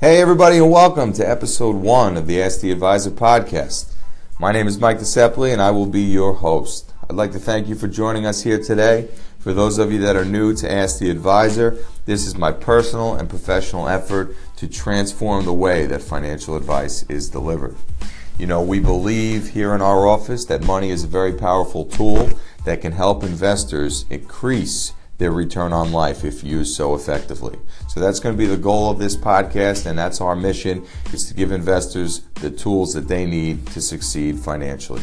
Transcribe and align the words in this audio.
Hey, 0.00 0.20
everybody, 0.20 0.58
and 0.58 0.70
welcome 0.70 1.12
to 1.14 1.28
episode 1.28 1.74
one 1.74 2.16
of 2.16 2.28
the 2.28 2.40
Ask 2.40 2.60
the 2.60 2.70
Advisor 2.70 3.10
podcast. 3.10 3.92
My 4.38 4.52
name 4.52 4.68
is 4.68 4.78
Mike 4.78 5.00
DeSepoli, 5.00 5.52
and 5.52 5.60
I 5.60 5.72
will 5.72 5.86
be 5.86 6.02
your 6.02 6.34
host. 6.34 6.92
I'd 7.10 7.16
like 7.16 7.32
to 7.32 7.40
thank 7.40 7.66
you 7.66 7.74
for 7.74 7.88
joining 7.88 8.24
us 8.24 8.44
here 8.44 8.62
today. 8.62 9.08
For 9.40 9.52
those 9.52 9.76
of 9.76 9.90
you 9.90 9.98
that 10.02 10.14
are 10.14 10.24
new 10.24 10.54
to 10.54 10.72
Ask 10.72 11.00
the 11.00 11.10
Advisor, 11.10 11.78
this 12.06 12.28
is 12.28 12.36
my 12.36 12.52
personal 12.52 13.14
and 13.14 13.28
professional 13.28 13.88
effort 13.88 14.36
to 14.58 14.68
transform 14.68 15.44
the 15.44 15.52
way 15.52 15.84
that 15.86 16.02
financial 16.02 16.54
advice 16.54 17.02
is 17.08 17.28
delivered. 17.28 17.74
You 18.38 18.46
know, 18.46 18.62
we 18.62 18.78
believe 18.78 19.48
here 19.48 19.74
in 19.74 19.82
our 19.82 20.06
office 20.06 20.44
that 20.44 20.62
money 20.62 20.90
is 20.90 21.02
a 21.02 21.08
very 21.08 21.32
powerful 21.32 21.84
tool 21.84 22.30
that 22.64 22.82
can 22.82 22.92
help 22.92 23.24
investors 23.24 24.04
increase 24.10 24.92
their 25.18 25.32
return 25.32 25.72
on 25.72 25.92
life 25.92 26.24
if 26.24 26.42
used 26.42 26.74
so 26.74 26.94
effectively. 26.94 27.58
So 27.88 28.00
that's 28.00 28.20
going 28.20 28.34
to 28.34 28.38
be 28.38 28.46
the 28.46 28.56
goal 28.56 28.90
of 28.90 28.98
this 28.98 29.16
podcast 29.16 29.86
and 29.86 29.98
that's 29.98 30.20
our 30.20 30.36
mission 30.36 30.86
is 31.12 31.26
to 31.26 31.34
give 31.34 31.52
investors 31.52 32.20
the 32.34 32.50
tools 32.50 32.94
that 32.94 33.08
they 33.08 33.26
need 33.26 33.66
to 33.68 33.80
succeed 33.80 34.38
financially. 34.38 35.02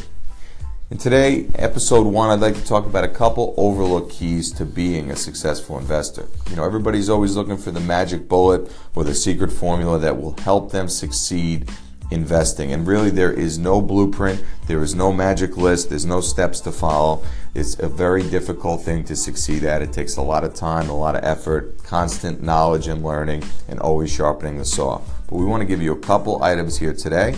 In 0.91 0.99
today, 0.99 1.47
episode 1.55 2.05
one, 2.05 2.29
I'd 2.29 2.41
like 2.41 2.55
to 2.55 2.63
talk 2.63 2.85
about 2.85 3.03
a 3.03 3.09
couple 3.09 3.55
overlooked 3.57 4.11
keys 4.11 4.51
to 4.53 4.65
being 4.65 5.09
a 5.09 5.15
successful 5.15 5.79
investor. 5.79 6.27
You 6.49 6.55
know, 6.55 6.63
everybody's 6.63 7.09
always 7.09 7.35
looking 7.35 7.57
for 7.57 7.71
the 7.71 7.79
magic 7.79 8.29
bullet 8.29 8.71
or 8.93 9.03
the 9.03 9.15
secret 9.15 9.51
formula 9.51 9.97
that 9.97 10.21
will 10.21 10.37
help 10.37 10.71
them 10.71 10.87
succeed 10.87 11.71
investing. 12.11 12.71
And 12.71 12.85
really, 12.87 13.09
there 13.09 13.31
is 13.31 13.57
no 13.57 13.81
blueprint, 13.81 14.43
there 14.67 14.81
is 14.81 14.95
no 14.95 15.11
magic 15.11 15.57
list, 15.57 15.89
there's 15.89 16.05
no 16.05 16.21
steps 16.21 16.59
to 16.61 16.71
follow. 16.71 17.23
It's 17.53 17.79
a 17.79 17.87
very 17.87 18.23
difficult 18.23 18.83
thing 18.83 19.03
to 19.05 19.15
succeed 19.15 19.63
at. 19.63 19.81
It 19.81 19.93
takes 19.93 20.17
a 20.17 20.21
lot 20.21 20.43
of 20.43 20.53
time, 20.53 20.89
a 20.89 20.97
lot 20.97 21.15
of 21.15 21.23
effort, 21.23 21.83
constant 21.83 22.41
knowledge 22.43 22.87
and 22.87 23.03
learning, 23.03 23.43
and 23.67 23.79
always 23.79 24.11
sharpening 24.11 24.57
the 24.57 24.65
saw. 24.65 25.01
But 25.27 25.37
we 25.37 25.45
want 25.45 25.61
to 25.61 25.65
give 25.65 25.81
you 25.81 25.93
a 25.93 25.99
couple 25.99 26.43
items 26.43 26.77
here 26.77 26.93
today 26.93 27.35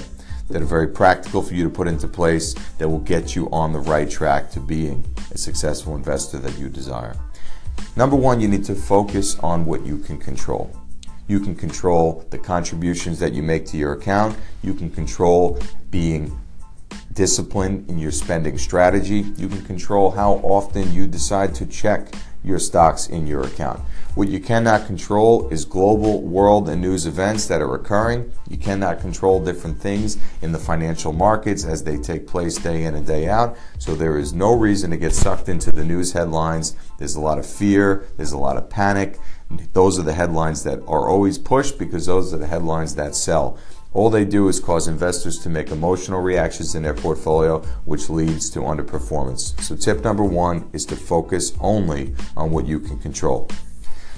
that 0.49 0.61
are 0.61 0.65
very 0.65 0.87
practical 0.87 1.41
for 1.41 1.53
you 1.53 1.63
to 1.63 1.69
put 1.69 1.87
into 1.87 2.07
place 2.07 2.53
that 2.77 2.87
will 2.87 2.99
get 2.99 3.35
you 3.35 3.49
on 3.51 3.73
the 3.73 3.79
right 3.79 4.09
track 4.09 4.49
to 4.51 4.59
being 4.59 5.05
a 5.31 5.37
successful 5.37 5.95
investor 5.95 6.37
that 6.39 6.57
you 6.57 6.69
desire. 6.69 7.15
Number 7.95 8.15
one, 8.15 8.39
you 8.39 8.47
need 8.47 8.63
to 8.65 8.75
focus 8.75 9.37
on 9.39 9.65
what 9.65 9.85
you 9.85 9.97
can 9.97 10.17
control. 10.17 10.71
You 11.27 11.39
can 11.39 11.55
control 11.55 12.25
the 12.29 12.37
contributions 12.37 13.19
that 13.19 13.33
you 13.33 13.43
make 13.43 13.65
to 13.67 13.77
your 13.77 13.93
account. 13.93 14.37
You 14.63 14.73
can 14.73 14.89
control 14.89 15.59
being 15.91 16.39
disciplined 17.17 17.89
in 17.89 17.97
your 17.97 18.11
spending 18.11 18.59
strategy. 18.59 19.25
You 19.37 19.49
can 19.49 19.63
control 19.63 20.11
how 20.11 20.33
often 20.43 20.93
you 20.93 21.07
decide 21.07 21.55
to 21.55 21.65
check 21.65 22.13
your 22.43 22.59
stocks 22.59 23.07
in 23.07 23.25
your 23.25 23.41
account. 23.41 23.81
What 24.13 24.29
you 24.29 24.39
cannot 24.39 24.85
control 24.85 25.49
is 25.49 25.65
global, 25.65 26.21
world, 26.21 26.69
and 26.69 26.79
news 26.79 27.07
events 27.07 27.47
that 27.47 27.59
are 27.59 27.73
occurring. 27.73 28.31
You 28.47 28.57
cannot 28.57 29.01
control 29.01 29.43
different 29.43 29.79
things 29.79 30.17
in 30.43 30.51
the 30.51 30.59
financial 30.59 31.11
markets 31.11 31.65
as 31.65 31.83
they 31.83 31.97
take 31.97 32.27
place 32.27 32.57
day 32.57 32.83
in 32.83 32.93
and 32.93 33.05
day 33.05 33.27
out. 33.27 33.57
So 33.79 33.95
there 33.95 34.19
is 34.19 34.33
no 34.33 34.53
reason 34.55 34.91
to 34.91 34.97
get 34.97 35.13
sucked 35.13 35.49
into 35.49 35.71
the 35.71 35.83
news 35.83 36.13
headlines. 36.13 36.75
There's 36.99 37.15
a 37.15 37.19
lot 37.19 37.39
of 37.39 37.47
fear, 37.47 38.05
there's 38.15 38.31
a 38.31 38.37
lot 38.37 38.57
of 38.57 38.69
panic. 38.69 39.19
Those 39.73 39.97
are 39.97 40.03
the 40.03 40.13
headlines 40.13 40.63
that 40.63 40.79
are 40.87 41.09
always 41.09 41.37
pushed 41.37 41.79
because 41.79 42.05
those 42.05 42.33
are 42.33 42.37
the 42.37 42.47
headlines 42.47 42.93
that 42.95 43.15
sell. 43.15 43.57
All 43.93 44.09
they 44.09 44.25
do 44.25 44.47
is 44.47 44.59
cause 44.59 44.87
investors 44.87 45.39
to 45.39 45.49
make 45.49 45.71
emotional 45.71 46.21
reactions 46.21 46.75
in 46.75 46.83
their 46.83 46.93
portfolio, 46.93 47.59
which 47.85 48.09
leads 48.09 48.49
to 48.51 48.59
underperformance. 48.59 49.59
So, 49.61 49.75
tip 49.75 50.03
number 50.03 50.23
one 50.23 50.69
is 50.73 50.85
to 50.87 50.95
focus 50.95 51.53
only 51.59 52.13
on 52.35 52.51
what 52.51 52.67
you 52.67 52.79
can 52.79 52.99
control. 52.99 53.49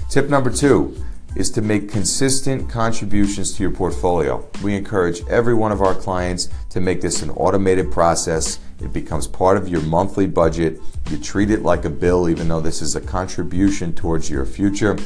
Tip 0.08 0.28
number 0.28 0.50
two 0.50 0.96
is 1.36 1.50
to 1.52 1.62
make 1.62 1.88
consistent 1.88 2.68
contributions 2.68 3.52
to 3.52 3.62
your 3.62 3.70
portfolio. 3.70 4.46
We 4.62 4.74
encourage 4.74 5.24
every 5.28 5.54
one 5.54 5.70
of 5.70 5.80
our 5.80 5.94
clients 5.94 6.48
to 6.70 6.80
make 6.80 7.00
this 7.00 7.22
an 7.22 7.30
automated 7.30 7.92
process. 7.92 8.58
It 8.80 8.92
becomes 8.92 9.26
part 9.26 9.56
of 9.56 9.68
your 9.68 9.82
monthly 9.82 10.26
budget. 10.26 10.80
You 11.08 11.18
treat 11.18 11.50
it 11.50 11.62
like 11.62 11.84
a 11.84 11.90
bill, 11.90 12.28
even 12.28 12.48
though 12.48 12.60
this 12.60 12.82
is 12.82 12.96
a 12.96 13.00
contribution 13.00 13.94
towards 13.94 14.28
your 14.28 14.44
future. 14.44 14.98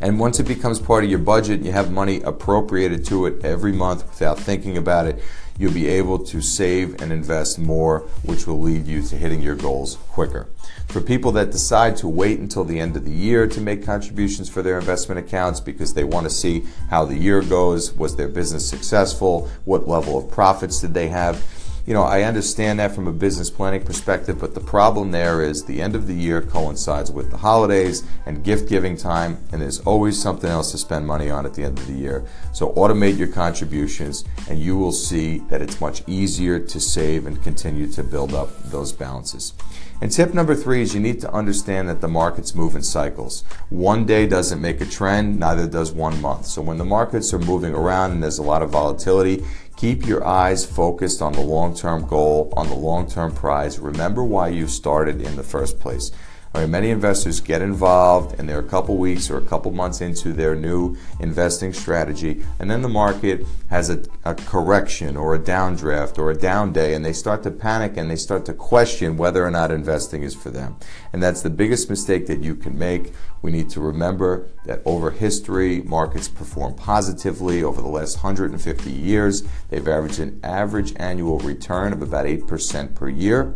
And 0.00 0.20
once 0.20 0.38
it 0.38 0.44
becomes 0.44 0.78
part 0.78 1.04
of 1.04 1.10
your 1.10 1.18
budget, 1.18 1.62
you 1.62 1.72
have 1.72 1.90
money 1.90 2.20
appropriated 2.22 3.04
to 3.06 3.26
it 3.26 3.44
every 3.44 3.72
month 3.72 4.08
without 4.08 4.38
thinking 4.38 4.76
about 4.76 5.06
it, 5.06 5.20
you'll 5.58 5.72
be 5.72 5.88
able 5.88 6.20
to 6.20 6.40
save 6.40 7.02
and 7.02 7.12
invest 7.12 7.58
more, 7.58 8.00
which 8.22 8.46
will 8.46 8.60
lead 8.60 8.86
you 8.86 9.02
to 9.02 9.16
hitting 9.16 9.42
your 9.42 9.56
goals 9.56 9.96
quicker. 10.08 10.46
For 10.86 11.00
people 11.00 11.32
that 11.32 11.50
decide 11.50 11.96
to 11.98 12.08
wait 12.08 12.38
until 12.38 12.64
the 12.64 12.78
end 12.78 12.96
of 12.96 13.04
the 13.04 13.10
year 13.10 13.48
to 13.48 13.60
make 13.60 13.84
contributions 13.84 14.48
for 14.48 14.62
their 14.62 14.78
investment 14.78 15.18
accounts 15.18 15.58
because 15.58 15.94
they 15.94 16.04
want 16.04 16.24
to 16.24 16.30
see 16.30 16.64
how 16.90 17.04
the 17.04 17.18
year 17.18 17.42
goes, 17.42 17.92
was 17.92 18.16
their 18.16 18.28
business 18.28 18.68
successful, 18.68 19.50
what 19.64 19.88
level 19.88 20.16
of 20.16 20.30
profits 20.30 20.80
did 20.80 20.94
they 20.94 21.08
have, 21.08 21.44
you 21.88 21.94
know, 21.94 22.02
I 22.02 22.24
understand 22.24 22.80
that 22.80 22.94
from 22.94 23.06
a 23.06 23.12
business 23.14 23.48
planning 23.48 23.82
perspective, 23.82 24.38
but 24.38 24.52
the 24.52 24.60
problem 24.60 25.10
there 25.10 25.40
is 25.40 25.64
the 25.64 25.80
end 25.80 25.94
of 25.94 26.06
the 26.06 26.12
year 26.12 26.42
coincides 26.42 27.10
with 27.10 27.30
the 27.30 27.38
holidays 27.38 28.04
and 28.26 28.44
gift 28.44 28.68
giving 28.68 28.94
time, 28.94 29.38
and 29.52 29.62
there's 29.62 29.80
always 29.80 30.20
something 30.20 30.50
else 30.50 30.70
to 30.72 30.76
spend 30.76 31.06
money 31.06 31.30
on 31.30 31.46
at 31.46 31.54
the 31.54 31.64
end 31.64 31.78
of 31.78 31.86
the 31.86 31.94
year. 31.94 32.26
So 32.52 32.74
automate 32.74 33.16
your 33.16 33.28
contributions, 33.28 34.26
and 34.50 34.58
you 34.58 34.76
will 34.76 34.92
see 34.92 35.38
that 35.48 35.62
it's 35.62 35.80
much 35.80 36.02
easier 36.06 36.58
to 36.58 36.78
save 36.78 37.26
and 37.26 37.42
continue 37.42 37.86
to 37.92 38.04
build 38.04 38.34
up 38.34 38.50
those 38.64 38.92
balances. 38.92 39.54
And 40.00 40.12
tip 40.12 40.34
number 40.34 40.54
three 40.54 40.82
is 40.82 40.94
you 40.94 41.00
need 41.00 41.20
to 41.22 41.32
understand 41.32 41.88
that 41.88 42.02
the 42.02 42.06
markets 42.06 42.54
move 42.54 42.76
in 42.76 42.82
cycles. 42.82 43.42
One 43.70 44.04
day 44.04 44.26
doesn't 44.28 44.60
make 44.60 44.80
a 44.80 44.86
trend, 44.86 45.40
neither 45.40 45.66
does 45.66 45.90
one 45.90 46.20
month. 46.20 46.46
So 46.46 46.62
when 46.62 46.78
the 46.78 46.84
markets 46.84 47.32
are 47.34 47.38
moving 47.38 47.74
around 47.74 48.12
and 48.12 48.22
there's 48.22 48.38
a 48.38 48.42
lot 48.42 48.62
of 48.62 48.70
volatility, 48.70 49.42
keep 49.78 50.04
your 50.04 50.26
eyes 50.26 50.66
focused 50.66 51.22
on 51.22 51.32
the 51.32 51.40
long 51.40 51.74
term 51.74 52.04
goal, 52.06 52.52
on 52.56 52.68
the 52.68 52.74
long 52.74 53.08
term 53.08 53.32
prize. 53.32 53.78
Remember 53.78 54.24
why 54.24 54.48
you 54.48 54.66
started 54.66 55.22
in 55.22 55.36
the 55.36 55.42
first 55.42 55.78
place. 55.78 56.10
All 56.54 56.62
right, 56.62 56.70
many 56.70 56.88
investors 56.88 57.40
get 57.40 57.60
involved 57.60 58.40
and 58.40 58.48
they're 58.48 58.58
a 58.58 58.62
couple 58.62 58.96
weeks 58.96 59.28
or 59.28 59.36
a 59.36 59.44
couple 59.44 59.70
months 59.70 60.00
into 60.00 60.32
their 60.32 60.54
new 60.54 60.96
investing 61.20 61.74
strategy, 61.74 62.42
and 62.58 62.70
then 62.70 62.80
the 62.80 62.88
market 62.88 63.44
has 63.68 63.90
a, 63.90 64.02
a, 64.24 64.34
correction 64.34 65.14
or 65.14 65.34
a 65.34 65.38
downdraft 65.38 66.16
or 66.16 66.30
a 66.30 66.34
down 66.34 66.72
day, 66.72 66.94
and 66.94 67.04
they 67.04 67.12
start 67.12 67.42
to 67.42 67.50
panic 67.50 67.98
and 67.98 68.10
they 68.10 68.16
start 68.16 68.46
to 68.46 68.54
question 68.54 69.18
whether 69.18 69.44
or 69.44 69.50
not 69.50 69.70
investing 69.70 70.22
is 70.22 70.34
for 70.34 70.48
them. 70.48 70.76
And 71.12 71.22
that's 71.22 71.42
the 71.42 71.50
biggest 71.50 71.90
mistake 71.90 72.26
that 72.28 72.42
you 72.42 72.54
can 72.54 72.78
make. 72.78 73.12
We 73.42 73.50
need 73.50 73.68
to 73.70 73.80
remember 73.80 74.48
that 74.64 74.80
over 74.86 75.10
history, 75.10 75.82
markets 75.82 76.28
perform 76.28 76.74
positively 76.76 77.62
over 77.62 77.82
the 77.82 77.88
last 77.88 78.16
150 78.16 78.90
years. 78.90 79.42
They've 79.68 79.86
averaged 79.86 80.18
an 80.18 80.40
average 80.42 80.94
annual 80.96 81.40
return 81.40 81.92
of 81.92 82.00
about 82.00 82.24
8% 82.24 82.94
per 82.94 83.10
year. 83.10 83.54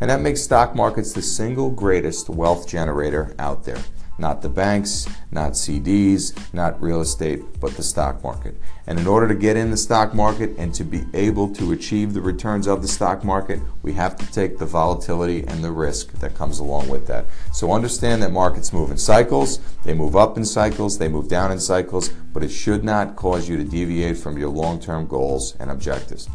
And 0.00 0.10
that 0.10 0.20
makes 0.20 0.42
stock 0.42 0.74
markets 0.74 1.12
the 1.12 1.22
single 1.22 1.70
greatest 1.70 2.28
wealth 2.28 2.68
generator 2.68 3.34
out 3.38 3.64
there. 3.64 3.78
Not 4.18 4.42
the 4.42 4.48
banks, 4.48 5.08
not 5.30 5.52
CDs, 5.52 6.36
not 6.52 6.80
real 6.82 7.00
estate, 7.00 7.42
but 7.60 7.76
the 7.76 7.82
stock 7.82 8.22
market. 8.22 8.54
And 8.86 9.00
in 9.00 9.06
order 9.06 9.26
to 9.26 9.34
get 9.34 9.56
in 9.56 9.70
the 9.70 9.76
stock 9.76 10.12
market 10.12 10.54
and 10.58 10.74
to 10.74 10.84
be 10.84 11.04
able 11.14 11.52
to 11.54 11.72
achieve 11.72 12.12
the 12.12 12.20
returns 12.20 12.66
of 12.66 12.82
the 12.82 12.88
stock 12.88 13.24
market, 13.24 13.60
we 13.82 13.94
have 13.94 14.16
to 14.18 14.30
take 14.30 14.58
the 14.58 14.66
volatility 14.66 15.44
and 15.46 15.64
the 15.64 15.72
risk 15.72 16.12
that 16.20 16.36
comes 16.36 16.58
along 16.58 16.88
with 16.88 17.06
that. 17.06 17.26
So 17.52 17.72
understand 17.72 18.22
that 18.22 18.32
markets 18.32 18.72
move 18.72 18.90
in 18.90 18.98
cycles, 18.98 19.60
they 19.82 19.94
move 19.94 20.14
up 20.14 20.36
in 20.36 20.44
cycles, 20.44 20.98
they 20.98 21.08
move 21.08 21.28
down 21.28 21.50
in 21.50 21.58
cycles, 21.58 22.10
but 22.32 22.44
it 22.44 22.50
should 22.50 22.84
not 22.84 23.16
cause 23.16 23.48
you 23.48 23.56
to 23.56 23.64
deviate 23.64 24.18
from 24.18 24.36
your 24.36 24.50
long 24.50 24.78
term 24.78 25.06
goals 25.06 25.56
and 25.58 25.70
objectives. 25.70 26.28